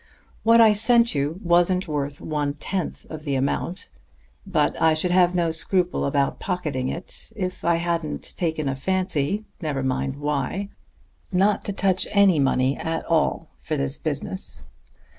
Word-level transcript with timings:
"What 0.41 0.59
I 0.59 0.73
sent 0.73 1.13
you 1.13 1.39
wasn't 1.43 1.87
worth 1.87 2.19
one 2.21 2.55
tenth 2.55 3.05
of 3.11 3.23
the 3.23 3.35
amount; 3.35 3.89
but 4.47 4.75
I 4.81 4.95
should 4.95 5.11
have 5.11 5.35
no 5.35 5.51
scruple 5.51 6.05
about 6.07 6.39
pocketing 6.39 6.89
it, 6.89 7.31
if 7.35 7.63
I 7.63 7.75
hadn't 7.75 8.35
taken 8.35 8.67
a 8.67 8.73
fancy 8.73 9.45
never 9.61 9.83
mind 9.83 10.15
why 10.15 10.69
not 11.31 11.63
to 11.65 11.71
touch 11.73 12.07
any 12.13 12.39
money 12.39 12.75
at 12.75 13.05
all 13.05 13.51
for 13.61 13.77
this 13.77 13.99
business. 13.99 14.65